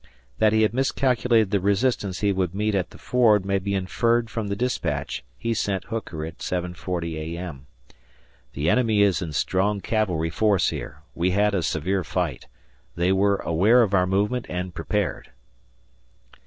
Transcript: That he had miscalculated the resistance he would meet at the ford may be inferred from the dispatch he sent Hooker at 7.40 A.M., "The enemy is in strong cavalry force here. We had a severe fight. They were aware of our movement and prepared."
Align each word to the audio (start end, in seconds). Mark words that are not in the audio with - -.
That 0.39 0.51
he 0.51 0.63
had 0.63 0.73
miscalculated 0.73 1.51
the 1.51 1.59
resistance 1.59 2.21
he 2.21 2.33
would 2.33 2.55
meet 2.55 2.73
at 2.73 2.89
the 2.89 2.97
ford 2.97 3.45
may 3.45 3.59
be 3.59 3.75
inferred 3.75 4.31
from 4.31 4.47
the 4.47 4.55
dispatch 4.55 5.23
he 5.37 5.53
sent 5.53 5.83
Hooker 5.83 6.25
at 6.25 6.39
7.40 6.39 7.35
A.M., 7.35 7.67
"The 8.53 8.67
enemy 8.67 9.03
is 9.03 9.21
in 9.21 9.31
strong 9.31 9.79
cavalry 9.79 10.31
force 10.31 10.69
here. 10.71 11.03
We 11.13 11.29
had 11.37 11.53
a 11.53 11.61
severe 11.61 12.03
fight. 12.03 12.47
They 12.95 13.11
were 13.11 13.37
aware 13.45 13.83
of 13.83 13.93
our 13.93 14.07
movement 14.07 14.47
and 14.49 14.73
prepared." 14.73 15.29